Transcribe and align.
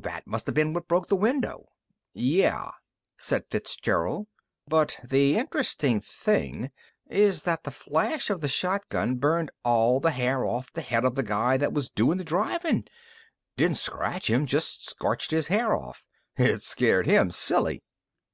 That 0.00 0.26
must 0.26 0.46
have 0.46 0.54
been 0.54 0.72
what 0.72 0.88
broke 0.88 1.08
the 1.08 1.14
window!" 1.14 1.68
"Yeah," 2.14 2.70
said 3.18 3.44
Fitzgerald. 3.50 4.28
"But 4.66 4.98
the 5.06 5.36
interesting 5.36 6.00
thing 6.00 6.70
is 7.10 7.42
that 7.42 7.64
the 7.64 7.70
flash 7.70 8.30
of 8.30 8.40
the 8.40 8.48
shotgun 8.48 9.16
burned 9.16 9.50
all 9.62 10.00
the 10.00 10.10
hair 10.12 10.42
off 10.42 10.72
the 10.72 10.80
head 10.80 11.04
of 11.04 11.16
the 11.16 11.22
guy 11.22 11.58
that 11.58 11.74
was 11.74 11.90
doin' 11.90 12.16
the 12.16 12.24
drivin'. 12.24 12.84
It 12.86 12.90
didn't 13.58 13.76
scratch 13.76 14.30
him, 14.30 14.46
just 14.46 14.88
scorched 14.88 15.32
his 15.32 15.48
hair 15.48 15.76
off. 15.76 16.02
It 16.38 16.62
scared 16.62 17.04
him 17.06 17.30
silly." 17.30 17.82